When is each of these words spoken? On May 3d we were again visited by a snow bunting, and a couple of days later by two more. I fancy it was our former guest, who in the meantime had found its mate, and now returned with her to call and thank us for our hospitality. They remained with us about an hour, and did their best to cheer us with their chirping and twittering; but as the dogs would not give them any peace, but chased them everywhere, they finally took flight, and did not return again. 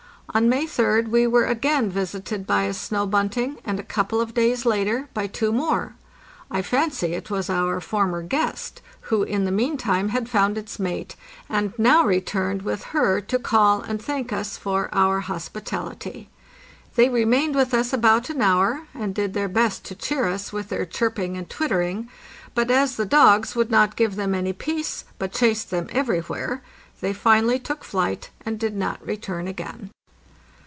On 0.33 0.47
May 0.47 0.65
3d 0.65 1.09
we 1.09 1.27
were 1.27 1.43
again 1.45 1.89
visited 1.89 2.47
by 2.47 2.63
a 2.63 2.73
snow 2.73 3.05
bunting, 3.05 3.57
and 3.65 3.81
a 3.81 3.83
couple 3.83 4.21
of 4.21 4.33
days 4.33 4.65
later 4.65 5.09
by 5.13 5.27
two 5.27 5.51
more. 5.51 5.95
I 6.49 6.61
fancy 6.61 7.07
it 7.07 7.29
was 7.29 7.49
our 7.49 7.81
former 7.81 8.21
guest, 8.21 8.81
who 9.11 9.23
in 9.23 9.43
the 9.43 9.51
meantime 9.51 10.07
had 10.07 10.29
found 10.29 10.57
its 10.57 10.79
mate, 10.79 11.17
and 11.49 11.73
now 11.77 12.05
returned 12.05 12.61
with 12.61 12.81
her 12.97 13.19
to 13.19 13.37
call 13.39 13.81
and 13.81 14.01
thank 14.01 14.31
us 14.31 14.55
for 14.55 14.87
our 14.93 15.19
hospitality. 15.19 16.29
They 16.95 17.09
remained 17.09 17.53
with 17.55 17.73
us 17.73 17.91
about 17.91 18.29
an 18.29 18.41
hour, 18.41 18.83
and 18.93 19.13
did 19.13 19.33
their 19.33 19.49
best 19.49 19.83
to 19.87 19.95
cheer 19.95 20.27
us 20.29 20.53
with 20.53 20.69
their 20.69 20.85
chirping 20.85 21.35
and 21.35 21.49
twittering; 21.49 22.07
but 22.55 22.71
as 22.71 22.95
the 22.95 23.05
dogs 23.05 23.53
would 23.53 23.69
not 23.69 23.97
give 23.97 24.15
them 24.15 24.33
any 24.33 24.53
peace, 24.53 25.03
but 25.19 25.33
chased 25.33 25.71
them 25.71 25.87
everywhere, 25.91 26.61
they 27.01 27.11
finally 27.11 27.59
took 27.59 27.83
flight, 27.83 28.29
and 28.45 28.57
did 28.57 28.77
not 28.77 29.05
return 29.05 29.45
again. 29.45 29.89